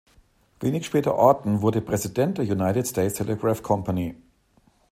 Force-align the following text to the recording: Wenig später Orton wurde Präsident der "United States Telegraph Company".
Wenig 0.59 0.87
später 0.87 1.13
Orton 1.13 1.61
wurde 1.61 1.79
Präsident 1.79 2.39
der 2.39 2.45
"United 2.45 2.87
States 2.87 3.13
Telegraph 3.17 3.61
Company". 3.61 4.15